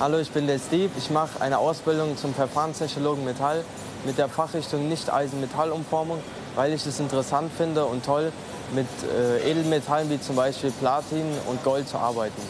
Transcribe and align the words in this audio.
Hallo, 0.00 0.16
ich 0.16 0.30
bin 0.30 0.46
der 0.46 0.58
Steve. 0.58 0.88
Ich 0.96 1.10
mache 1.10 1.42
eine 1.42 1.58
Ausbildung 1.58 2.16
zum 2.16 2.32
Verfahrenstechnologen 2.32 3.22
Metall 3.22 3.62
mit 4.06 4.16
der 4.16 4.30
Fachrichtung 4.30 4.88
Nicht-Eisen-Metall-Umformung, 4.88 6.20
weil 6.56 6.72
ich 6.72 6.86
es 6.86 6.98
interessant 7.00 7.52
finde 7.52 7.84
und 7.84 8.02
toll, 8.02 8.32
mit 8.74 8.86
äh, 9.14 9.50
Edelmetallen 9.50 10.08
wie 10.08 10.18
zum 10.18 10.36
Beispiel 10.36 10.70
Platin 10.70 11.26
und 11.50 11.62
Gold 11.64 11.86
zu 11.86 11.98
arbeiten. 11.98 12.40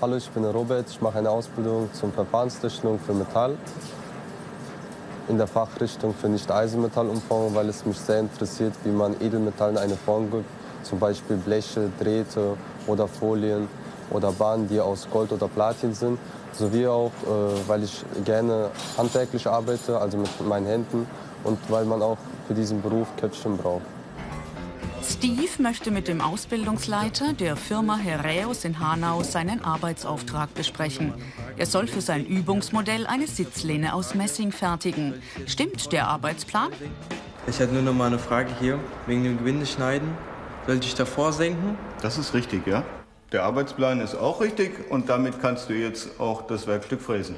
Hallo, 0.00 0.14
ich 0.14 0.30
bin 0.30 0.44
Robert. 0.44 0.88
Ich 0.88 1.00
mache 1.00 1.18
eine 1.18 1.30
Ausbildung 1.30 1.92
zum 1.94 2.12
Verfahrenstechnologen 2.12 3.00
für 3.04 3.14
Metall 3.14 3.56
in 5.26 5.38
der 5.38 5.48
Fachrichtung 5.48 6.14
für 6.14 6.28
Nicht-Eisenmetall-Umformung, 6.28 7.56
weil 7.56 7.70
es 7.70 7.84
mich 7.84 7.98
sehr 7.98 8.20
interessiert, 8.20 8.74
wie 8.84 8.92
man 8.92 9.20
Edelmetallen 9.20 9.78
eine 9.78 9.96
Form 9.96 10.30
gibt, 10.30 10.46
zum 10.84 11.00
Beispiel 11.00 11.38
Bleche, 11.38 11.90
Drähte 11.98 12.56
oder 12.86 13.08
Folien 13.08 13.66
oder 14.10 14.30
Bahnen, 14.30 14.68
die 14.68 14.78
aus 14.78 15.08
Gold 15.10 15.32
oder 15.32 15.48
Platin 15.48 15.92
sind 15.92 16.20
sowie 16.52 16.86
auch, 16.86 17.12
äh, 17.24 17.68
weil 17.68 17.84
ich 17.84 18.04
gerne 18.24 18.70
handwerklich 18.96 19.46
arbeite, 19.46 19.98
also 19.98 20.18
mit 20.18 20.28
meinen 20.46 20.66
Händen 20.66 21.06
und 21.44 21.58
weil 21.68 21.84
man 21.84 22.02
auch 22.02 22.18
für 22.46 22.54
diesen 22.54 22.82
Beruf 22.82 23.08
Köpfchen 23.16 23.56
braucht. 23.56 23.82
Steve 25.02 25.50
möchte 25.58 25.90
mit 25.90 26.06
dem 26.06 26.20
Ausbildungsleiter 26.20 27.32
der 27.32 27.56
Firma 27.56 27.96
Herreus 27.96 28.64
in 28.64 28.78
Hanau 28.78 29.24
seinen 29.24 29.64
Arbeitsauftrag 29.64 30.54
besprechen. 30.54 31.12
Er 31.56 31.66
soll 31.66 31.88
für 31.88 32.00
sein 32.00 32.24
Übungsmodell 32.24 33.06
eine 33.06 33.26
Sitzlehne 33.26 33.94
aus 33.94 34.14
Messing 34.14 34.52
fertigen. 34.52 35.14
Stimmt 35.46 35.92
der 35.92 36.06
Arbeitsplan? 36.06 36.70
Ich 37.48 37.58
hätte 37.58 37.74
nur 37.74 37.82
noch 37.82 37.94
mal 37.94 38.06
eine 38.06 38.18
Frage 38.20 38.50
hier 38.60 38.78
wegen 39.06 39.24
dem 39.24 39.38
Gewindeschneiden. 39.38 40.08
Sollte 40.66 40.86
ich 40.86 40.94
davor 40.94 41.32
senken? 41.32 41.76
Das 42.00 42.16
ist 42.16 42.32
richtig, 42.32 42.66
ja. 42.68 42.84
Der 43.32 43.44
Arbeitsplan 43.44 44.00
ist 44.00 44.14
auch 44.14 44.42
richtig 44.42 44.90
und 44.90 45.08
damit 45.08 45.40
kannst 45.40 45.70
du 45.70 45.72
jetzt 45.72 46.20
auch 46.20 46.46
das 46.46 46.66
Werkstück 46.66 47.00
fräsen. 47.00 47.36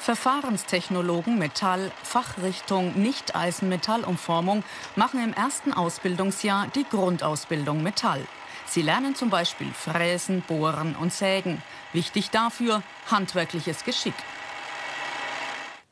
Verfahrenstechnologen 0.00 1.38
Metall, 1.38 1.92
Fachrichtung 2.02 3.00
Nicht-Eisen-Metallumformung 3.00 4.64
machen 4.96 5.22
im 5.22 5.32
ersten 5.32 5.72
Ausbildungsjahr 5.72 6.66
die 6.74 6.84
Grundausbildung 6.90 7.84
Metall. 7.84 8.22
Sie 8.66 8.82
lernen 8.82 9.14
zum 9.14 9.30
Beispiel 9.30 9.68
Fräsen, 9.72 10.42
Bohren 10.48 10.96
und 11.00 11.12
Sägen. 11.12 11.62
Wichtig 11.92 12.30
dafür 12.30 12.82
handwerkliches 13.08 13.84
Geschick. 13.84 14.14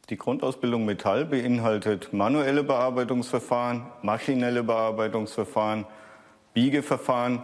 Die 0.08 0.16
Grundausbildung 0.16 0.84
Metall 0.84 1.24
beinhaltet 1.24 2.12
manuelle 2.12 2.64
Bearbeitungsverfahren, 2.64 3.86
maschinelle 4.02 4.64
Bearbeitungsverfahren, 4.64 5.86
Biegeverfahren 6.52 7.42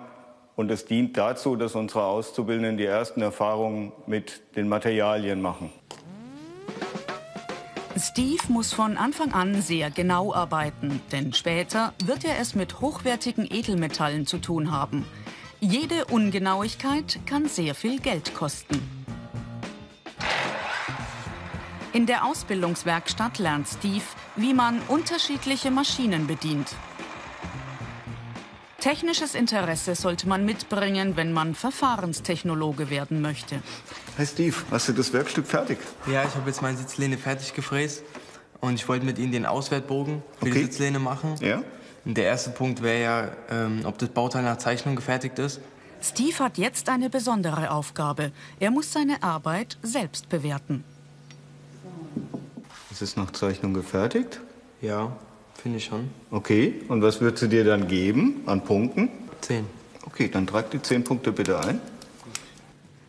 und 0.56 0.70
es 0.70 0.86
dient 0.86 1.16
dazu, 1.16 1.54
dass 1.54 1.74
unsere 1.74 2.04
Auszubildenden 2.04 2.78
die 2.78 2.86
ersten 2.86 3.20
Erfahrungen 3.20 3.92
mit 4.06 4.40
den 4.56 4.68
Materialien 4.68 5.40
machen. 5.40 5.70
Steve 7.98 8.42
muss 8.48 8.74
von 8.74 8.98
Anfang 8.98 9.32
an 9.32 9.62
sehr 9.62 9.90
genau 9.90 10.34
arbeiten, 10.34 11.00
denn 11.12 11.32
später 11.32 11.94
wird 12.04 12.24
er 12.24 12.38
es 12.38 12.54
mit 12.54 12.80
hochwertigen 12.80 13.46
Edelmetallen 13.50 14.26
zu 14.26 14.38
tun 14.38 14.70
haben. 14.70 15.06
Jede 15.60 16.04
Ungenauigkeit 16.06 17.18
kann 17.24 17.46
sehr 17.46 17.74
viel 17.74 17.98
Geld 17.98 18.34
kosten. 18.34 18.82
In 21.94 22.04
der 22.04 22.26
Ausbildungswerkstatt 22.26 23.38
lernt 23.38 23.66
Steve, 23.66 24.04
wie 24.36 24.52
man 24.52 24.80
unterschiedliche 24.88 25.70
Maschinen 25.70 26.26
bedient. 26.26 26.76
Technisches 28.86 29.34
Interesse 29.34 29.96
sollte 29.96 30.28
man 30.28 30.44
mitbringen, 30.44 31.16
wenn 31.16 31.32
man 31.32 31.56
Verfahrenstechnologe 31.56 32.88
werden 32.88 33.20
möchte. 33.20 33.60
Hey 34.16 34.26
Steve, 34.26 34.54
hast 34.70 34.88
du 34.88 34.92
das 34.92 35.12
Werkstück 35.12 35.44
fertig? 35.44 35.78
Ja, 36.06 36.22
ich 36.22 36.32
habe 36.36 36.48
jetzt 36.48 36.62
meine 36.62 36.76
Sitzlehne 36.76 37.18
fertig 37.18 37.52
gefräst 37.52 38.04
und 38.60 38.74
ich 38.74 38.88
wollte 38.88 39.04
mit 39.04 39.18
Ihnen 39.18 39.32
den 39.32 39.44
Auswertbogen 39.44 40.22
für 40.38 40.46
okay. 40.46 40.52
die 40.52 40.64
Sitzlehne 40.66 41.00
machen. 41.00 41.34
Ja. 41.40 41.64
Und 42.04 42.16
der 42.16 42.26
erste 42.26 42.50
Punkt 42.50 42.80
wäre 42.80 43.02
ja, 43.02 43.30
ähm, 43.50 43.80
ob 43.82 43.98
das 43.98 44.08
Bauteil 44.10 44.44
nach 44.44 44.58
Zeichnung 44.58 44.94
gefertigt 44.94 45.36
ist. 45.40 45.58
Steve 46.00 46.38
hat 46.38 46.56
jetzt 46.56 46.88
eine 46.88 47.10
besondere 47.10 47.72
Aufgabe. 47.72 48.30
Er 48.60 48.70
muss 48.70 48.92
seine 48.92 49.20
Arbeit 49.20 49.78
selbst 49.82 50.28
bewerten. 50.28 50.84
Ist 52.92 53.02
es 53.02 53.16
nach 53.16 53.32
Zeichnung 53.32 53.74
gefertigt? 53.74 54.40
Ja 54.80 55.16
finde 55.66 55.78
ich 55.78 55.86
schon. 55.86 56.10
Okay, 56.30 56.74
und 56.86 57.02
was 57.02 57.20
würdest 57.20 57.42
du 57.42 57.48
dir 57.48 57.64
dann 57.64 57.88
geben 57.88 58.44
an 58.46 58.62
Punkten? 58.62 59.08
Zehn. 59.40 59.66
Okay, 60.04 60.28
dann 60.28 60.46
trag 60.46 60.70
die 60.70 60.80
zehn 60.80 61.02
Punkte 61.02 61.32
bitte 61.32 61.58
ein. 61.58 61.80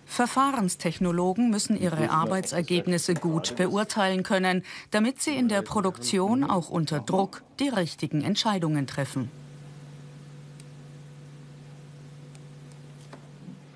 Verfahrenstechnologen 0.08 1.52
müssen 1.52 1.80
ihre 1.80 2.10
Arbeitsergebnisse 2.10 3.14
gut 3.14 3.56
beurteilen 3.58 4.24
können, 4.24 4.64
damit 4.90 5.22
sie 5.22 5.36
in 5.36 5.50
der 5.50 5.62
Produktion 5.62 6.44
auch 6.44 6.70
unter 6.70 7.00
Druck 7.00 7.44
die 7.60 7.70
richtigen 7.70 8.24
Entscheidungen 8.24 8.88
treffen. 8.88 9.30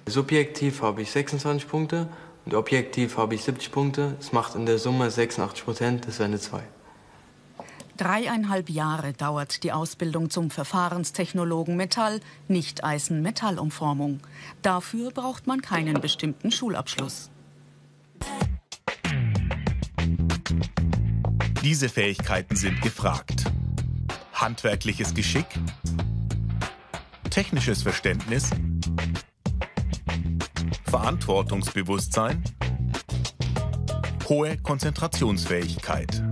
Subjektiv 0.07 0.81
habe 0.81 1.03
ich 1.03 1.11
26 1.11 1.69
Punkte 1.69 2.07
und 2.45 2.55
objektiv 2.55 3.17
habe 3.17 3.35
ich 3.35 3.43
70 3.43 3.71
Punkte. 3.71 4.15
Das 4.17 4.33
macht 4.33 4.55
in 4.55 4.65
der 4.65 4.79
Summe 4.79 5.11
86 5.11 5.65
Prozent, 5.65 6.07
das 6.07 6.15
ist 6.15 6.21
eine 6.21 6.39
2. 6.39 6.63
Dreieinhalb 8.01 8.71
Jahre 8.71 9.13
dauert 9.13 9.61
die 9.61 9.71
Ausbildung 9.71 10.31
zum 10.31 10.49
Verfahrenstechnologen 10.49 11.77
Metall, 11.77 12.19
nicht 12.47 12.83
Eisen-Metallumformung. 12.83 14.21
Dafür 14.63 15.11
braucht 15.11 15.45
man 15.45 15.61
keinen 15.61 16.01
bestimmten 16.01 16.49
Schulabschluss. 16.49 17.29
Diese 21.63 21.89
Fähigkeiten 21.89 22.55
sind 22.55 22.81
gefragt. 22.81 23.43
Handwerkliches 24.33 25.13
Geschick, 25.13 25.45
technisches 27.29 27.83
Verständnis, 27.83 28.49
Verantwortungsbewusstsein, 30.85 32.43
hohe 34.27 34.57
Konzentrationsfähigkeit. 34.57 36.23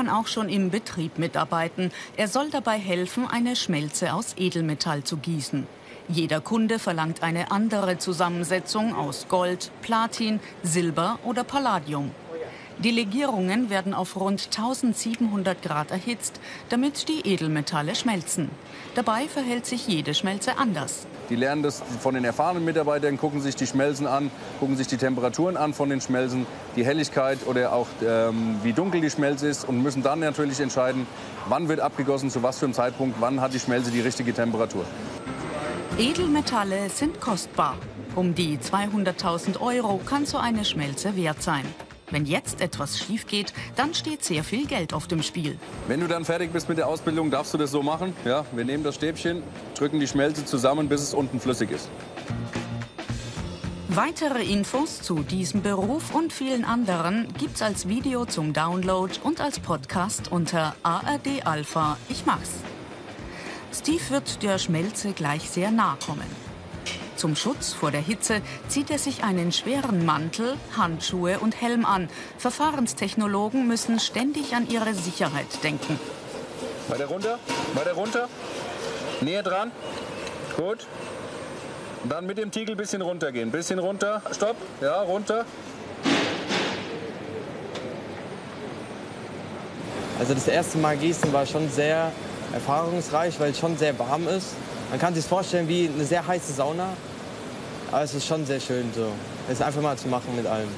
Kann 0.00 0.08
auch 0.08 0.28
schon 0.28 0.48
im 0.48 0.70
Betrieb 0.70 1.18
mitarbeiten. 1.18 1.92
Er 2.16 2.26
soll 2.26 2.48
dabei 2.48 2.78
helfen, 2.78 3.26
eine 3.26 3.54
Schmelze 3.54 4.14
aus 4.14 4.32
Edelmetall 4.38 5.04
zu 5.04 5.18
gießen. 5.18 5.66
Jeder 6.08 6.40
Kunde 6.40 6.78
verlangt 6.78 7.22
eine 7.22 7.50
andere 7.50 7.98
Zusammensetzung 7.98 8.94
aus 8.94 9.26
Gold, 9.28 9.70
Platin, 9.82 10.40
Silber 10.62 11.18
oder 11.22 11.44
Palladium. 11.44 12.12
Die 12.82 12.92
Legierungen 12.92 13.68
werden 13.68 13.92
auf 13.92 14.18
rund 14.18 14.46
1700 14.56 15.60
Grad 15.60 15.90
erhitzt, 15.90 16.40
damit 16.70 17.10
die 17.10 17.28
Edelmetalle 17.28 17.94
schmelzen. 17.94 18.48
Dabei 18.94 19.28
verhält 19.28 19.66
sich 19.66 19.86
jede 19.86 20.14
Schmelze 20.14 20.56
anders. 20.56 21.06
Die 21.28 21.36
lernen 21.36 21.62
das 21.62 21.82
von 22.00 22.14
den 22.14 22.24
erfahrenen 22.24 22.64
Mitarbeitern, 22.64 23.18
gucken 23.18 23.42
sich 23.42 23.54
die 23.54 23.66
Schmelzen 23.66 24.06
an, 24.06 24.30
gucken 24.60 24.78
sich 24.78 24.86
die 24.86 24.96
Temperaturen 24.96 25.58
an 25.58 25.74
von 25.74 25.90
den 25.90 26.00
Schmelzen, 26.00 26.46
die 26.74 26.82
Helligkeit 26.82 27.46
oder 27.46 27.74
auch 27.74 27.86
ähm, 28.02 28.56
wie 28.62 28.72
dunkel 28.72 29.02
die 29.02 29.10
Schmelze 29.10 29.48
ist 29.48 29.68
und 29.68 29.82
müssen 29.82 30.02
dann 30.02 30.20
natürlich 30.20 30.58
entscheiden, 30.58 31.06
wann 31.50 31.68
wird 31.68 31.80
abgegossen, 31.80 32.30
zu 32.30 32.42
was 32.42 32.58
für 32.58 32.64
einem 32.64 32.72
Zeitpunkt, 32.72 33.20
wann 33.20 33.42
hat 33.42 33.52
die 33.52 33.60
Schmelze 33.60 33.90
die 33.90 34.00
richtige 34.00 34.32
Temperatur. 34.32 34.86
Edelmetalle 35.98 36.88
sind 36.88 37.20
kostbar. 37.20 37.76
Um 38.16 38.34
die 38.34 38.56
200.000 38.56 39.60
Euro 39.60 40.00
kann 40.06 40.24
so 40.24 40.38
eine 40.38 40.64
Schmelze 40.64 41.14
wert 41.14 41.42
sein. 41.42 41.66
Wenn 42.10 42.26
jetzt 42.26 42.60
etwas 42.60 42.98
schief 42.98 43.26
geht, 43.26 43.52
dann 43.76 43.94
steht 43.94 44.24
sehr 44.24 44.44
viel 44.44 44.66
Geld 44.66 44.92
auf 44.92 45.06
dem 45.06 45.22
Spiel. 45.22 45.58
Wenn 45.88 46.00
du 46.00 46.08
dann 46.08 46.24
fertig 46.24 46.52
bist 46.52 46.68
mit 46.68 46.78
der 46.78 46.88
Ausbildung, 46.88 47.30
darfst 47.30 47.54
du 47.54 47.58
das 47.58 47.70
so 47.70 47.82
machen. 47.82 48.14
Ja, 48.24 48.44
wir 48.52 48.64
nehmen 48.64 48.82
das 48.82 48.96
Stäbchen, 48.96 49.42
drücken 49.76 50.00
die 50.00 50.08
Schmelze 50.08 50.44
zusammen, 50.44 50.88
bis 50.88 51.02
es 51.02 51.14
unten 51.14 51.40
flüssig 51.40 51.70
ist. 51.70 51.88
Weitere 53.88 54.44
Infos 54.44 55.02
zu 55.02 55.24
diesem 55.24 55.62
Beruf 55.62 56.14
und 56.14 56.32
vielen 56.32 56.64
anderen 56.64 57.26
gibt's 57.38 57.60
als 57.60 57.88
Video 57.88 58.24
zum 58.24 58.52
Download 58.52 59.12
und 59.24 59.40
als 59.40 59.58
Podcast 59.58 60.30
unter 60.30 60.76
ARD 60.84 61.44
Alpha. 61.44 61.96
Ich 62.08 62.24
mach's. 62.24 62.50
Steve 63.72 64.02
wird 64.10 64.42
der 64.42 64.58
Schmelze 64.58 65.12
gleich 65.12 65.50
sehr 65.50 65.72
nahe 65.72 65.96
kommen. 66.04 66.49
Zum 67.20 67.36
Schutz 67.36 67.74
vor 67.74 67.90
der 67.90 68.00
Hitze 68.00 68.40
zieht 68.68 68.90
er 68.90 68.98
sich 68.98 69.24
einen 69.24 69.52
schweren 69.52 70.06
Mantel, 70.06 70.54
Handschuhe 70.74 71.38
und 71.38 71.60
Helm 71.60 71.84
an. 71.84 72.08
Verfahrenstechnologen 72.38 73.68
müssen 73.68 74.00
ständig 74.00 74.54
an 74.54 74.66
ihre 74.70 74.94
Sicherheit 74.94 75.62
denken. 75.62 76.00
Weiter 76.88 77.04
runter, 77.04 77.38
weiter 77.74 77.92
runter. 77.92 78.28
Näher 79.20 79.42
dran. 79.42 79.70
Gut. 80.56 80.86
Dann 82.08 82.24
mit 82.24 82.38
dem 82.38 82.50
Tiegel 82.50 82.74
ein 82.74 82.78
bisschen 82.78 83.02
runtergehen. 83.02 83.50
Bisschen 83.50 83.80
runter. 83.80 84.22
Stopp. 84.32 84.56
Ja, 84.80 85.02
runter. 85.02 85.44
Also 90.18 90.32
das 90.32 90.48
erste 90.48 90.78
Mal 90.78 90.96
gießen 90.96 91.30
war 91.34 91.44
schon 91.44 91.68
sehr 91.70 92.12
erfahrungsreich, 92.54 93.38
weil 93.38 93.50
es 93.50 93.58
schon 93.58 93.76
sehr 93.76 93.98
warm 93.98 94.26
ist. 94.26 94.54
Man 94.88 94.98
kann 94.98 95.14
sich 95.14 95.26
vorstellen 95.26 95.68
wie 95.68 95.86
eine 95.94 96.06
sehr 96.06 96.26
heiße 96.26 96.54
Sauna. 96.54 96.96
Aber 97.92 98.02
es 98.02 98.14
ist 98.14 98.26
schon 98.26 98.46
sehr 98.46 98.60
schön 98.60 98.90
so. 98.94 99.08
Es 99.46 99.54
ist 99.54 99.62
einfach 99.62 99.82
mal 99.82 99.96
zu 99.96 100.08
machen 100.08 100.34
mit 100.36 100.46
allem. 100.46 100.68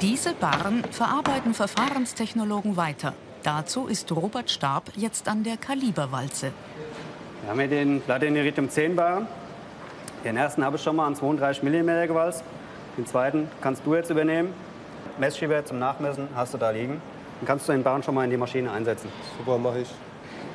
Diese 0.00 0.34
Barren 0.34 0.82
verarbeiten 0.90 1.54
Verfahrenstechnologen 1.54 2.76
weiter. 2.76 3.14
Dazu 3.42 3.86
ist 3.86 4.10
Robert 4.12 4.50
Stab 4.50 4.90
jetzt 4.96 5.28
an 5.28 5.44
der 5.44 5.56
Kaliberwalze. 5.56 6.52
Wir 7.42 7.50
haben 7.50 7.58
hier 7.58 7.68
den 7.68 8.00
Platiniritum 8.00 8.68
10 8.68 8.96
Barren. 8.96 9.26
Den 10.24 10.36
ersten 10.36 10.64
habe 10.64 10.76
ich 10.76 10.82
schon 10.82 10.96
mal 10.96 11.06
an 11.06 11.16
32 11.16 11.62
mm 11.62 12.06
gewalzt. 12.08 12.44
Den 12.96 13.06
zweiten 13.06 13.48
kannst 13.60 13.82
du 13.86 13.94
jetzt 13.94 14.10
übernehmen. 14.10 14.52
Messschieber 15.18 15.64
zum 15.64 15.78
Nachmessen 15.78 16.28
hast 16.34 16.54
du 16.54 16.58
da 16.58 16.70
liegen. 16.70 17.00
Dann 17.40 17.46
kannst 17.46 17.68
du 17.68 17.72
den 17.72 17.82
Barren 17.82 18.02
schon 18.02 18.14
mal 18.14 18.24
in 18.24 18.30
die 18.30 18.36
Maschine 18.36 18.70
einsetzen. 18.70 19.08
Super, 19.38 19.58
mache 19.58 19.80
ich. 19.80 19.88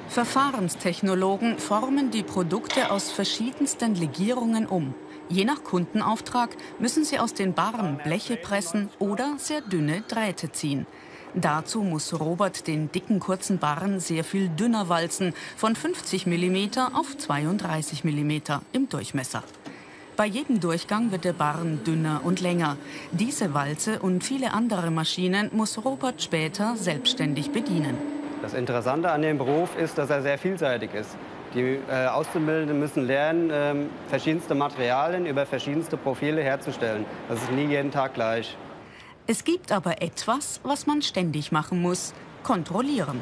Verfahrenstechnologen 0.10 1.58
formen 1.60 2.12
die 2.12 2.24
Produkte 2.24 2.92
aus 2.92 3.12
verschiedensten 3.12 3.96
Legierungen 3.96 4.66
um. 4.66 4.94
Je 5.30 5.44
nach 5.44 5.64
Kundenauftrag 5.64 6.56
müssen 6.80 7.04
sie 7.04 7.20
aus 7.20 7.34
den 7.34 7.54
Barren 7.54 7.98
Bleche 8.04 8.38
pressen 8.38 8.90
oder 9.00 9.36
sehr 9.38 9.62
dünne 9.62 10.02
Drähte 10.08 10.52
ziehen. 10.52 10.86
Dazu 11.34 11.82
muss 11.82 12.18
Robert 12.20 12.66
den 12.68 12.92
dicken 12.92 13.20
kurzen 13.20 13.60
Barren 13.60 14.00
sehr 14.00 14.24
viel 14.24 14.50
dünner 14.50 14.90
walzen, 14.90 15.34
von 15.56 15.76
50 15.76 16.26
mm 16.26 16.80
auf 16.94 17.18
32 17.18 18.04
mm 18.06 18.32
im 18.72 18.90
Durchmesser. 18.90 19.44
Bei 20.16 20.26
jedem 20.26 20.60
Durchgang 20.60 21.12
wird 21.12 21.26
der 21.26 21.34
Barren 21.34 21.84
dünner 21.84 22.22
und 22.24 22.42
länger. 22.42 22.78
Diese 23.12 23.54
Walze 23.54 24.00
und 24.00 24.24
viele 24.24 24.54
andere 24.54 24.90
Maschinen 24.90 25.52
muss 25.54 25.84
Robert 25.86 26.24
später 26.24 26.76
selbstständig 26.76 27.52
bedienen. 27.52 27.96
Das 28.42 28.54
Interessante 28.54 29.12
an 29.12 29.22
dem 29.22 29.38
Beruf 29.38 29.78
ist, 29.78 29.98
dass 29.98 30.10
er 30.10 30.22
sehr 30.22 30.38
vielseitig 30.38 30.94
ist. 30.94 31.16
Die 31.54 31.80
äh, 31.90 32.08
Auszubildenden 32.08 32.80
müssen 32.80 33.06
lernen, 33.06 33.50
ähm, 33.54 33.90
verschiedenste 34.10 34.54
Materialien 34.56 35.26
über 35.26 35.46
verschiedenste 35.46 35.98
Profile 35.98 36.42
herzustellen. 36.44 37.06
Das 37.30 37.42
ist 37.42 37.52
nie 37.52 37.66
jeden 37.66 37.92
Tag 37.92 38.14
gleich. 38.14 38.56
Es 39.28 39.44
gibt 39.44 39.72
aber 39.72 40.02
etwas, 40.02 40.60
was 40.64 40.88
man 40.88 41.02
ständig 41.02 41.52
machen 41.52 41.82
muss. 41.82 42.14
Kontrollieren. 42.44 43.22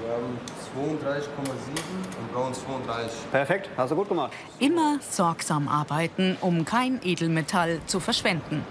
Wir 0.00 0.12
haben 0.14 0.38
32,7 1.04 1.20
und 2.18 2.32
brauchen 2.32 2.54
32. 2.54 3.30
Perfekt, 3.30 3.68
hast 3.76 3.90
du 3.90 3.96
gut 3.96 4.08
gemacht. 4.08 4.32
Immer 4.58 4.98
sorgsam 5.00 5.68
arbeiten, 5.68 6.36
um 6.40 6.64
kein 6.64 7.00
Edelmetall 7.02 7.80
zu 7.86 7.98
verschwenden. 8.00 8.64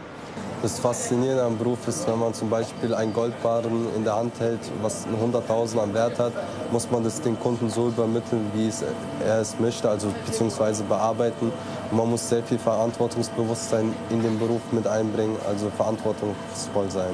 Das 0.65 0.79
Faszinierende 0.79 1.43
am 1.43 1.59
Beruf 1.59 1.87
ist, 1.87 2.07
wenn 2.07 2.17
man 2.17 2.33
zum 2.33 2.49
Beispiel 2.49 2.95
einen 2.95 3.13
Goldbarren 3.13 3.93
in 3.95 4.03
der 4.03 4.15
Hand 4.15 4.39
hält, 4.39 4.59
was 4.81 5.05
100.000 5.05 5.77
an 5.77 5.93
Wert 5.93 6.17
hat, 6.17 6.33
muss 6.71 6.89
man 6.89 7.03
das 7.03 7.21
den 7.21 7.39
Kunden 7.39 7.69
so 7.69 7.89
übermitteln, 7.89 8.49
wie 8.55 8.67
es 8.67 8.83
er 9.23 9.41
es 9.41 9.59
möchte, 9.59 9.87
also 9.87 10.11
beziehungsweise 10.25 10.83
bearbeiten. 10.85 11.51
Und 11.91 11.97
man 11.97 12.09
muss 12.09 12.27
sehr 12.27 12.41
viel 12.41 12.57
Verantwortungsbewusstsein 12.57 13.93
in 14.09 14.23
den 14.23 14.39
Beruf 14.39 14.61
mit 14.71 14.87
einbringen, 14.87 15.37
also 15.47 15.69
verantwortungsvoll 15.69 16.89
sein. 16.89 17.13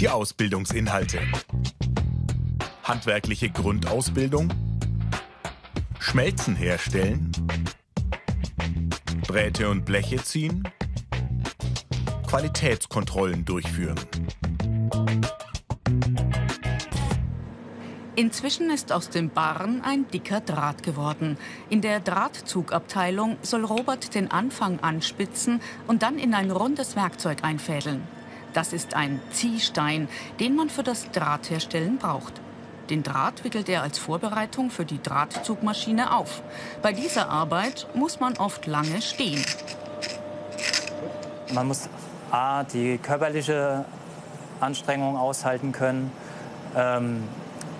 Die 0.00 0.08
Ausbildungsinhalte. 0.08 1.20
Handwerkliche 2.82 3.50
Grundausbildung. 3.50 4.52
Schmelzen 6.00 6.56
herstellen. 6.56 7.30
Drähte 9.34 9.68
und 9.68 9.84
Bleche 9.84 10.22
ziehen. 10.22 10.62
Qualitätskontrollen 12.28 13.44
durchführen. 13.44 13.98
Inzwischen 18.14 18.70
ist 18.70 18.92
aus 18.92 19.10
dem 19.10 19.30
Barren 19.30 19.82
ein 19.82 20.06
dicker 20.12 20.38
Draht 20.40 20.84
geworden. 20.84 21.36
In 21.68 21.80
der 21.80 21.98
Drahtzugabteilung 21.98 23.36
soll 23.42 23.64
Robert 23.64 24.14
den 24.14 24.30
Anfang 24.30 24.78
anspitzen 24.78 25.60
und 25.88 26.04
dann 26.04 26.16
in 26.20 26.32
ein 26.32 26.52
rundes 26.52 26.94
Werkzeug 26.94 27.38
einfädeln. 27.42 28.06
Das 28.52 28.72
ist 28.72 28.94
ein 28.94 29.20
Ziehstein, 29.32 30.06
den 30.38 30.54
man 30.54 30.70
für 30.70 30.84
das 30.84 31.10
Drahtherstellen 31.10 31.98
braucht. 31.98 32.40
Den 32.90 33.02
Draht 33.02 33.44
wickelt 33.44 33.68
er 33.68 33.82
als 33.82 33.98
Vorbereitung 33.98 34.70
für 34.70 34.84
die 34.84 35.02
Drahtzugmaschine 35.02 36.14
auf. 36.14 36.42
Bei 36.82 36.92
dieser 36.92 37.30
Arbeit 37.30 37.86
muss 37.94 38.20
man 38.20 38.36
oft 38.36 38.66
lange 38.66 39.00
stehen. 39.00 39.44
Man 41.52 41.68
muss 41.68 41.88
A, 42.30 42.64
die 42.64 42.98
körperliche 42.98 43.84
Anstrengung 44.60 45.16
aushalten 45.16 45.72
können, 45.72 46.12
ähm, 46.76 47.24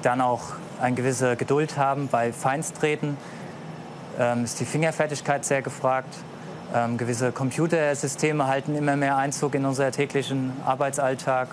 dann 0.02 0.20
auch 0.20 0.42
eine 0.80 0.94
gewisse 0.94 1.36
Geduld 1.36 1.76
haben. 1.76 2.08
Bei 2.08 2.32
Feinsttreten 2.32 3.16
ähm, 4.18 4.44
ist 4.44 4.60
die 4.60 4.64
Fingerfertigkeit 4.64 5.44
sehr 5.44 5.60
gefragt. 5.60 6.14
Ähm, 6.74 6.96
gewisse 6.96 7.30
Computersysteme 7.30 8.46
halten 8.46 8.74
immer 8.74 8.96
mehr 8.96 9.16
Einzug 9.16 9.54
in 9.54 9.66
unser 9.66 9.90
täglichen 9.92 10.52
Arbeitsalltag 10.64 11.48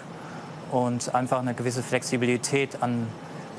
und 0.71 1.13
einfach 1.13 1.39
eine 1.39 1.53
gewisse 1.53 1.83
Flexibilität 1.83 2.81
an 2.81 3.07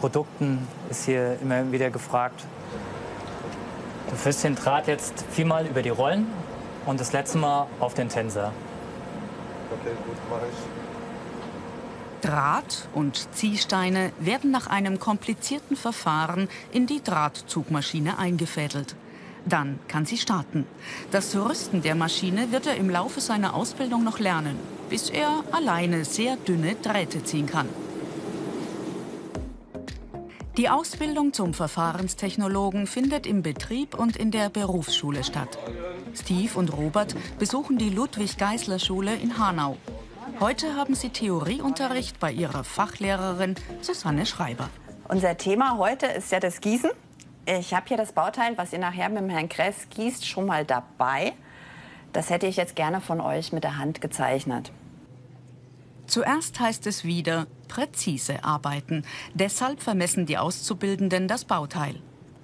Produkten 0.03 0.67
ist 0.91 1.05
hier 1.05 1.39
immer 1.41 1.71
wieder 1.71 1.89
gefragt. 1.89 2.45
Du 4.11 4.17
führst 4.17 4.43
den 4.43 4.57
Draht 4.57 4.89
jetzt 4.89 5.25
viermal 5.31 5.65
über 5.65 5.81
die 5.81 5.91
Rollen 5.91 6.27
und 6.87 6.99
das 6.99 7.13
letzte 7.13 7.39
Mal 7.39 7.69
auf 7.79 7.95
den 7.95 8.09
Tensor. 8.09 8.53
Okay, 9.71 9.95
gut, 10.05 10.17
mache 10.29 10.47
ich. 10.51 12.29
Draht 12.29 12.89
und 12.95 13.29
Ziehsteine 13.33 14.11
werden 14.19 14.51
nach 14.51 14.67
einem 14.67 14.99
komplizierten 14.99 15.77
Verfahren 15.77 16.49
in 16.73 16.89
die 16.89 17.01
Drahtzugmaschine 17.01 18.19
eingefädelt. 18.19 18.97
Dann 19.47 19.79
kann 19.87 20.05
sie 20.05 20.19
starten. 20.19 20.67
Das 21.13 21.37
Rüsten 21.37 21.81
der 21.81 21.95
Maschine 21.95 22.51
wird 22.51 22.67
er 22.67 22.75
im 22.75 22.91
Laufe 22.91 23.21
seiner 23.21 23.55
Ausbildung 23.55 24.03
noch 24.03 24.19
lernen, 24.19 24.59
bis 24.91 25.11
er 25.11 25.45
alleine 25.53 26.05
sehr 26.05 26.35
dünne 26.35 26.75
Drähte 26.75 27.23
ziehen 27.23 27.47
kann. 27.47 27.69
Die 30.59 30.69
Ausbildung 30.69 31.33
zum 31.33 31.55
Verfahrenstechnologen 31.55 32.87
findet 32.87 33.27
im 33.27 33.43
Betrieb 33.43 33.99
und 33.99 34.17
in 34.17 34.31
der 34.31 34.51
Berufsschule 34.51 35.25
statt. 35.25 35.59
Steve 36.15 36.59
und 36.59 36.77
Robert 36.77 37.17
besuchen 37.39 37.79
die 37.79 37.89
Ludwig-Geisler-Schule 37.89 39.15
in 39.15 39.39
Hanau. 39.39 39.79
Heute 40.41 40.75
haben 40.77 40.95
sie 40.95 41.09
Theorieunterricht 41.09 42.21
bei 42.21 42.31
ihrer 42.31 42.65
Fachlehrerin 42.65 43.55
Susanne 43.81 44.27
Schreiber. 44.27 44.69
Unser 45.09 45.39
Thema 45.39 45.79
heute 45.79 46.05
ist 46.05 46.31
ja 46.33 46.39
das 46.39 46.61
Gießen. 46.61 46.91
Ich 47.47 47.73
habe 47.73 47.89
hier 47.89 47.97
das 47.97 48.13
Bauteil, 48.13 48.59
was 48.59 48.75
ihr 48.75 48.79
nachher 48.79 49.09
mit 49.09 49.23
dem 49.23 49.31
Herrn 49.31 49.49
Kress 49.49 49.89
gießt, 49.89 50.27
schon 50.27 50.45
mal 50.45 50.67
dabei. 50.67 51.33
Das 52.13 52.29
hätte 52.29 52.47
ich 52.47 52.57
jetzt 52.57 52.77
gerne 52.77 53.01
von 53.01 53.23
euch 53.23 53.55
mit 53.55 53.65
der 53.65 53.79
Hand 53.79 54.03
gezeichnet. 54.03 54.71
Zuerst 56.07 56.61
heißt 56.61 56.87
es 56.87 57.05
wieder 57.05 57.47
präzise 57.73 58.45
arbeiten. 58.45 59.05
Deshalb 59.33 59.83
vermessen 59.83 60.27
die 60.27 60.37
Auszubildenden 60.37 61.27
das 61.27 61.47
Bauteil. 61.47 61.95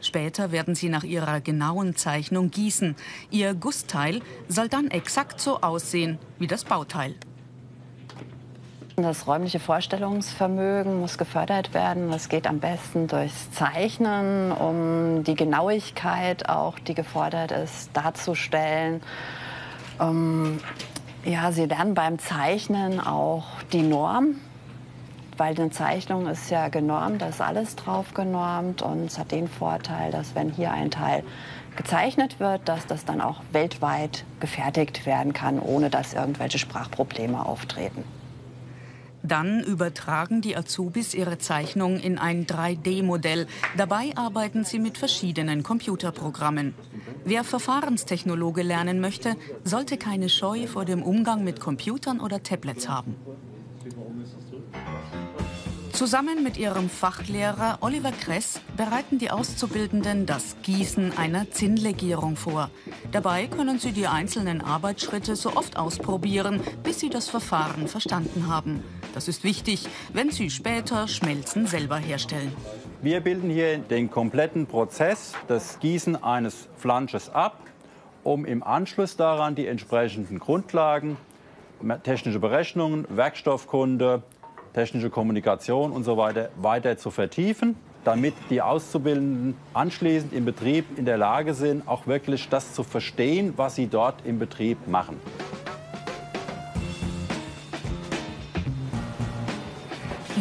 Später 0.01 0.53
werden 0.53 0.75
sie 0.75 0.89
nach 0.89 1.05
ihrer 1.05 1.41
genauen 1.41 1.97
Zeichnung 1.97 2.51
gießen. 2.51 2.97
Ihr 3.31 3.53
Gussteil 3.55 4.23
soll 4.49 4.69
dann 4.69 4.91
exakt 4.91 5.41
so 5.41 5.61
aussehen 5.61 6.19
wie 6.39 6.47
das 6.47 6.65
Bauteil. 6.65 7.15
Das 8.97 9.27
räumliche 9.27 9.61
Vorstellungsvermögen 9.61 10.99
muss 10.99 11.19
gefördert 11.19 11.75
werden. 11.75 12.11
Das 12.11 12.29
geht 12.29 12.47
am 12.47 12.59
besten 12.59 13.07
durchs 13.07 13.51
Zeichnen, 13.53 14.51
um 14.51 15.25
die 15.25 15.35
Genauigkeit 15.35 16.49
auch, 16.49 16.79
die 16.79 16.95
gefordert 16.95 17.53
ist, 17.53 17.91
darzustellen. 17.93 19.03
Ähm, 20.01 20.59
ja, 21.25 21.53
Sie 21.53 21.67
lernen 21.67 21.95
beim 21.95 22.19
Zeichnen 22.19 23.01
auch 23.01 23.47
die 23.73 23.83
Norm, 23.83 24.37
weil 25.39 25.55
eine 25.57 25.71
Zeichnung 25.71 26.27
ist 26.27 26.51
ja 26.51 26.69
genormt, 26.69 27.23
da 27.23 27.29
ist 27.29 27.41
alles 27.41 27.77
drauf 27.77 28.13
genormt 28.13 28.83
und 28.83 29.07
es 29.07 29.19
hat 29.19 29.33
den 29.33 29.49
Vorteil, 29.49 30.11
dass 30.11 30.35
wenn 30.35 30.51
hier 30.51 30.73
ein 30.73 30.91
Teil 30.91 31.23
gezeichnet 31.77 32.41
wird, 32.41 32.69
dass 32.69 32.87
das 32.87 33.05
dann 33.05 33.21
auch 33.21 33.41
weltweit 33.53 34.25
gefertigt 34.41 35.07
werden 35.07 35.33
kann, 35.33 35.61
ohne 35.61 35.91
dass 35.91 36.13
irgendwelche 36.13 36.59
Sprachprobleme 36.59 37.47
auftreten. 37.47 38.05
Dann 39.23 39.63
übertragen 39.63 40.41
die 40.41 40.57
Azubis 40.57 41.13
ihre 41.13 41.39
Zeichnung 41.39 41.99
in 41.99 42.19
ein 42.19 42.47
3D-Modell. 42.47 43.47
Dabei 43.77 44.13
arbeiten 44.17 44.65
sie 44.65 44.79
mit 44.79 44.97
verschiedenen 44.97 45.63
Computerprogrammen. 45.63 46.75
Wer 47.25 47.45
Verfahrenstechnologe 47.45 48.63
lernen 48.63 49.01
möchte, 49.01 49.37
sollte 49.65 49.99
keine 49.99 50.29
Scheu 50.29 50.67
vor 50.67 50.85
dem 50.85 51.03
Umgang 51.03 51.45
mit 51.45 51.61
Computern 51.61 52.21
oder 52.21 52.43
Tablets 52.43 52.89
haben. 52.89 53.17
Zusammen 55.99 56.45
mit 56.45 56.57
ihrem 56.57 56.89
Fachlehrer 56.89 57.79
Oliver 57.81 58.13
Kress 58.13 58.61
bereiten 58.77 59.19
die 59.19 59.33
Auszubildenden 59.33 60.27
das 60.27 60.55
Gießen 60.63 61.19
einer 61.19 61.51
Zinnlegierung 61.51 62.37
vor. 62.37 62.71
Dabei 63.11 63.49
können 63.49 63.81
sie 63.81 63.91
die 63.91 64.07
einzelnen 64.07 64.61
Arbeitsschritte 64.61 65.35
so 65.35 65.57
oft 65.57 65.77
ausprobieren, 65.77 66.61
bis 66.85 67.01
sie 67.01 67.11
das 67.11 67.29
Verfahren 67.29 67.89
verstanden 67.89 68.47
haben. 68.47 68.85
Das 69.13 69.27
ist 69.27 69.43
wichtig, 69.43 69.89
wenn 70.13 70.31
sie 70.31 70.51
später 70.51 71.09
Schmelzen 71.09 71.67
selber 71.67 71.97
herstellen. 71.97 72.53
Wir 73.03 73.19
bilden 73.21 73.51
hier 73.51 73.79
den 73.79 74.09
kompletten 74.09 74.69
Prozess 74.69 75.33
des 75.49 75.81
Gießen 75.81 76.23
eines 76.23 76.69
Flansches 76.77 77.29
ab, 77.29 77.61
um 78.23 78.45
im 78.45 78.63
Anschluss 78.63 79.17
daran 79.17 79.57
die 79.57 79.67
entsprechenden 79.67 80.39
Grundlagen, 80.39 81.17
technische 82.05 82.39
Berechnungen, 82.39 83.05
Werkstoffkunde, 83.11 84.23
technische 84.73 85.11
Kommunikation 85.11 85.93
und 85.93 86.05
so 86.05 86.17
weiter 86.17 86.51
weiter 86.57 86.97
zu 86.97 87.11
vertiefen, 87.11 87.77
damit 88.05 88.35
die 88.51 88.63
Auszubildenden 88.63 89.57
anschließend 89.75 90.33
im 90.33 90.45
Betrieb 90.45 90.87
in 90.97 91.05
der 91.05 91.19
Lage 91.19 91.55
sind, 91.55 91.87
auch 91.87 92.07
wirklich 92.07 92.49
das 92.49 92.75
zu 92.75 92.83
verstehen, 92.83 93.55
was 93.57 93.75
sie 93.75 93.87
dort 93.87 94.25
im 94.25 94.39
Betrieb 94.39 94.87
machen. 94.87 95.21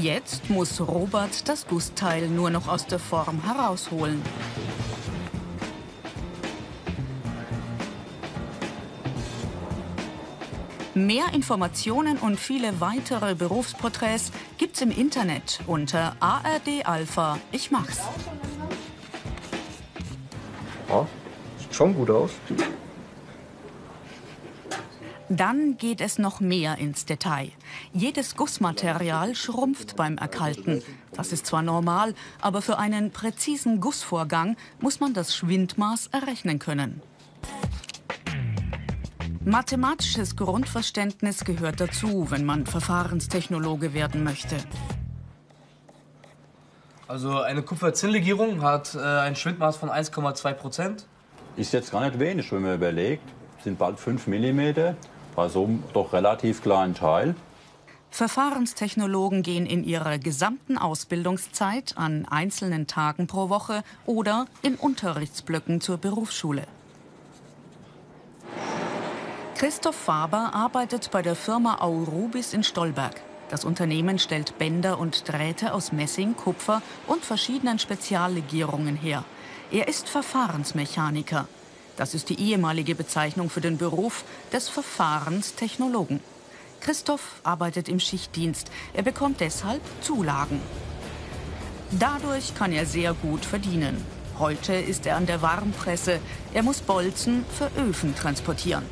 Jetzt 0.02 0.50
muss 0.50 0.80
Robert 0.80 1.50
das 1.50 1.66
Gussteil 1.68 2.28
nur 2.28 2.52
noch 2.52 2.68
aus 2.68 2.86
der 2.86 3.00
Form 3.00 3.44
herausholen. 3.44 4.22
Mehr 10.98 11.32
Informationen 11.32 12.18
und 12.18 12.40
viele 12.40 12.82
weitere 12.82 13.36
Berufsporträts 13.36 14.32
gibt's 14.58 14.82
im 14.82 14.90
Internet 14.90 15.60
unter 15.68 16.16
ARD 16.20 16.86
Alpha. 16.86 17.38
Ich 17.52 17.70
mach's. 17.70 18.00
Oh, 20.90 21.06
sieht 21.60 21.76
schon 21.76 21.94
gut 21.94 22.10
aus. 22.10 22.32
Dann 25.30 25.78
geht 25.78 26.02
es 26.02 26.18
noch 26.18 26.40
mehr 26.40 26.80
ins 26.80 27.06
Detail. 27.06 27.52
Jedes 27.94 28.36
Gussmaterial 28.36 29.36
schrumpft 29.36 29.98
beim 29.98 30.18
Erkalten. 30.18 30.82
Das 31.12 31.32
ist 31.32 31.46
zwar 31.46 31.62
normal, 31.62 32.16
aber 32.42 32.64
für 32.64 32.80
einen 32.80 33.12
präzisen 33.12 33.82
Gussvorgang 33.82 34.58
muss 34.80 35.00
man 35.00 35.14
das 35.14 35.36
Schwindmaß 35.36 36.08
errechnen 36.08 36.58
können. 36.58 37.04
Mathematisches 39.48 40.36
Grundverständnis 40.36 41.46
gehört 41.46 41.80
dazu, 41.80 42.30
wenn 42.32 42.44
man 42.44 42.66
Verfahrenstechnologe 42.66 43.94
werden 43.94 44.26
möchte. 44.26 44.58
Also 47.08 47.40
eine 47.40 47.62
Kupferzinnlegierung 47.62 48.62
hat 48.62 48.94
äh, 48.94 49.00
ein 49.00 49.38
Schwindmaß 49.38 49.78
von 49.78 49.90
1,2 49.90 50.52
Prozent. 50.52 51.08
Ist 51.56 51.72
jetzt 51.72 51.94
gar 51.94 52.06
nicht 52.06 52.20
wenig, 52.20 52.52
wenn 52.52 52.62
man 52.62 52.76
überlegt. 52.76 53.24
Sind 53.64 53.80
bald 53.80 54.02
5 54.02 54.28
mm 54.28 54.96
bei 55.34 55.48
so 55.48 55.64
einem 55.64 55.82
doch 55.94 56.12
relativ 56.12 56.62
kleinen 56.62 56.94
Teil. 56.94 57.34
Verfahrenstechnologen 58.10 59.44
gehen 59.44 59.66
in 59.66 59.86
ihrer 59.86 60.18
gesamten 60.18 60.78
Ausbildungszeit 60.78 61.94
an 61.96 62.26
einzelnen 62.26 62.86
Tagen 62.86 63.28
pro 63.28 63.48
Woche 63.48 63.84
oder 64.06 64.48
in 64.62 64.76
Unterrichtsblöcken 64.76 65.80
zur 65.80 66.00
Berufsschule. 66.00 66.68
Christoph 69.58 69.96
Faber 69.96 70.54
arbeitet 70.54 71.10
bei 71.10 71.24
der 71.24 71.36
Firma 71.36 71.82
Aurubis 71.82 72.54
in 72.54 72.64
Stolberg. 72.64 73.20
Das 73.50 73.66
Unternehmen 73.66 74.20
stellt 74.20 74.60
Bänder 74.60 75.00
und 75.00 75.28
Drähte 75.28 75.74
aus 75.74 75.92
Messing, 75.92 76.36
Kupfer 76.36 76.84
und 77.08 77.26
verschiedenen 77.26 77.80
Speziallegierungen 77.80 78.96
her. 78.96 79.24
Er 79.72 79.88
ist 79.88 80.10
Verfahrensmechaniker. 80.10 81.48
Das 81.96 82.14
ist 82.14 82.30
die 82.30 82.40
ehemalige 82.40 82.94
Bezeichnung 82.94 83.50
für 83.50 83.60
den 83.60 83.80
Beruf 83.80 84.26
des 84.54 84.70
Verfahrenstechnologen. 84.70 86.20
Christoph 86.80 87.42
arbeitet 87.42 87.90
im 87.90 88.00
Schichtdienst. 88.00 88.70
Er 88.94 89.02
bekommt 89.02 89.40
deshalb 89.40 89.82
Zulagen. 90.02 90.62
Dadurch 91.90 92.54
kann 92.54 92.74
er 92.74 92.86
sehr 92.86 93.16
gut 93.16 93.44
verdienen. 93.44 94.06
Heute 94.38 94.76
ist 94.76 95.08
er 95.08 95.16
an 95.16 95.26
der 95.26 95.42
Warmpresse. 95.42 96.20
Er 96.54 96.62
muss 96.62 96.82
Bolzen 96.82 97.44
für 97.58 97.72
Öfen 97.82 98.14
transportieren. 98.16 98.86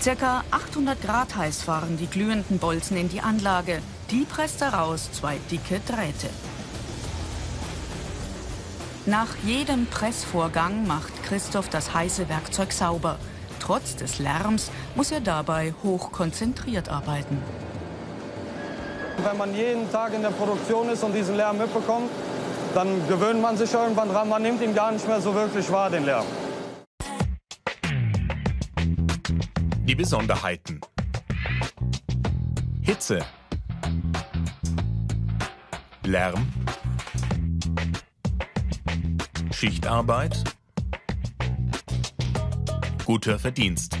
Circa 0.00 0.44
800 0.50 1.02
Grad 1.02 1.36
heiß 1.36 1.60
fahren 1.60 1.98
die 1.98 2.06
glühenden 2.06 2.58
Bolzen 2.58 2.96
in 2.96 3.10
die 3.10 3.20
Anlage. 3.20 3.82
Die 4.10 4.24
presst 4.24 4.62
daraus 4.62 5.12
zwei 5.12 5.36
dicke 5.50 5.78
Drähte. 5.86 6.30
Nach 9.04 9.28
jedem 9.44 9.84
Pressvorgang 9.84 10.86
macht 10.86 11.22
Christoph 11.24 11.68
das 11.68 11.92
heiße 11.92 12.30
Werkzeug 12.30 12.72
sauber. 12.72 13.18
Trotz 13.58 13.94
des 13.94 14.18
Lärms 14.18 14.70
muss 14.94 15.12
er 15.12 15.20
dabei 15.20 15.74
hochkonzentriert 15.84 16.88
arbeiten. 16.88 17.42
Wenn 19.22 19.36
man 19.36 19.54
jeden 19.54 19.92
Tag 19.92 20.14
in 20.14 20.22
der 20.22 20.30
Produktion 20.30 20.88
ist 20.88 21.04
und 21.04 21.12
diesen 21.12 21.36
Lärm 21.36 21.58
mitbekommt, 21.58 22.08
dann 22.74 23.06
gewöhnt 23.06 23.42
man 23.42 23.58
sich 23.58 23.70
irgendwann 23.74 24.08
dran. 24.08 24.30
Man 24.30 24.40
nimmt 24.40 24.62
ihn 24.62 24.74
gar 24.74 24.92
nicht 24.92 25.06
mehr 25.06 25.20
so 25.20 25.34
wirklich 25.34 25.70
wahr, 25.70 25.90
den 25.90 26.06
Lärm. 26.06 26.24
Die 29.90 29.96
Besonderheiten. 29.96 30.80
Hitze. 32.80 33.26
Lärm. 36.04 36.46
Schichtarbeit. 39.50 40.44
Guter 43.04 43.40
Verdienst. 43.40 43.96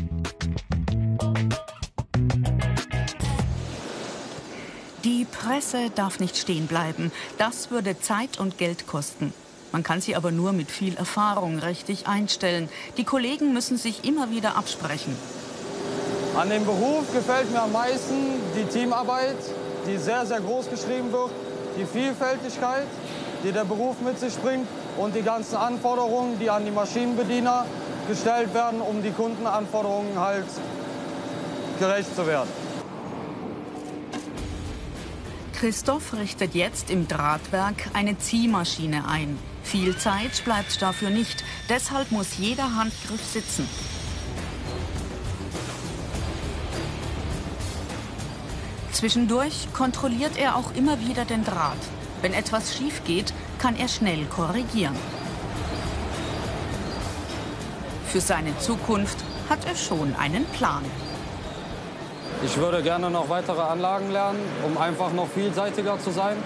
Die 5.02 5.24
Presse 5.24 5.90
darf 5.96 6.20
nicht 6.20 6.36
stehen 6.36 6.68
bleiben. 6.68 7.10
Das 7.36 7.72
würde 7.72 7.98
Zeit 7.98 8.38
und 8.38 8.58
Geld 8.58 8.86
kosten. 8.86 9.32
Man 9.72 9.82
kann 9.82 10.00
sie 10.00 10.14
aber 10.14 10.30
nur 10.30 10.52
mit 10.52 10.70
viel 10.70 10.94
Erfahrung 10.94 11.58
richtig 11.58 12.06
einstellen. 12.06 12.68
Die 12.96 13.04
Kollegen 13.04 13.52
müssen 13.52 13.76
sich 13.76 14.04
immer 14.04 14.30
wieder 14.30 14.54
absprechen. 14.54 15.16
An 16.36 16.48
dem 16.48 16.64
Beruf 16.64 17.12
gefällt 17.12 17.50
mir 17.50 17.62
am 17.62 17.72
meisten 17.72 18.40
die 18.56 18.64
Teamarbeit, 18.64 19.36
die 19.86 19.96
sehr, 19.96 20.24
sehr 20.24 20.40
groß 20.40 20.70
geschrieben 20.70 21.12
wird, 21.12 21.30
die 21.76 21.84
Vielfältigkeit, 21.84 22.86
die 23.44 23.52
der 23.52 23.64
Beruf 23.64 24.00
mit 24.00 24.18
sich 24.18 24.36
bringt 24.36 24.68
und 24.96 25.14
die 25.14 25.22
ganzen 25.22 25.56
Anforderungen, 25.56 26.38
die 26.38 26.48
an 26.48 26.64
die 26.64 26.70
Maschinenbediener 26.70 27.66
gestellt 28.08 28.54
werden, 28.54 28.80
um 28.80 29.02
die 29.02 29.10
Kundenanforderungen 29.10 30.18
halt 30.18 30.46
gerecht 31.78 32.14
zu 32.14 32.26
werden. 32.26 32.48
Christoph 35.58 36.14
richtet 36.14 36.54
jetzt 36.54 36.90
im 36.90 37.06
Drahtwerk 37.06 37.90
eine 37.92 38.16
Ziehmaschine 38.16 39.04
ein. 39.06 39.38
Viel 39.62 39.96
Zeit 39.98 40.42
bleibt 40.44 40.80
dafür 40.80 41.10
nicht, 41.10 41.44
deshalb 41.68 42.12
muss 42.12 42.38
jeder 42.38 42.76
Handgriff 42.76 43.22
sitzen. 43.24 43.68
Zwischendurch 49.00 49.66
kontrolliert 49.72 50.36
er 50.36 50.56
auch 50.56 50.74
immer 50.74 51.00
wieder 51.00 51.24
den 51.24 51.42
Draht. 51.42 51.78
Wenn 52.20 52.34
etwas 52.34 52.76
schief 52.76 53.02
geht, 53.06 53.32
kann 53.58 53.74
er 53.74 53.88
schnell 53.88 54.26
korrigieren. 54.26 54.94
Für 58.08 58.20
seine 58.20 58.58
Zukunft 58.58 59.16
hat 59.48 59.64
er 59.64 59.74
schon 59.74 60.14
einen 60.16 60.44
Plan. 60.44 60.84
Ich 62.44 62.58
würde 62.58 62.82
gerne 62.82 63.08
noch 63.08 63.30
weitere 63.30 63.62
Anlagen 63.62 64.10
lernen, 64.10 64.40
um 64.66 64.76
einfach 64.76 65.14
noch 65.14 65.30
vielseitiger 65.30 65.98
zu 65.98 66.10
sein 66.10 66.36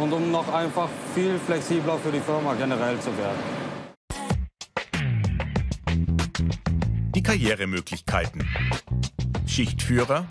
und 0.00 0.12
um 0.12 0.32
noch 0.32 0.52
einfach 0.52 0.88
viel 1.14 1.38
flexibler 1.38 1.96
für 1.98 2.10
die 2.10 2.18
Firma 2.18 2.54
generell 2.54 2.98
zu 2.98 3.10
werden. 3.16 3.38
Die 7.14 7.22
Karrieremöglichkeiten. 7.22 8.48
Schichtführer. 9.46 10.26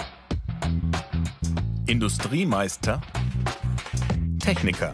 Industriemeister. 1.90 3.02
Techniker. 4.40 4.94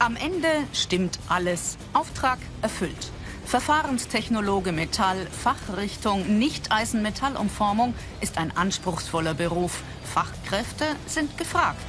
Am 0.00 0.16
Ende 0.16 0.48
stimmt 0.72 1.20
alles. 1.28 1.78
Auftrag 1.92 2.38
erfüllt. 2.60 3.12
Verfahrenstechnologe 3.44 4.72
Metall, 4.72 5.24
Fachrichtung 5.30 6.36
Nicht-Eisenmetallumformung 6.36 7.94
ist 8.20 8.38
ein 8.38 8.54
anspruchsvoller 8.56 9.34
Beruf. 9.34 9.84
Fachkräfte 10.02 10.84
sind 11.06 11.38
gefragt. 11.38 11.86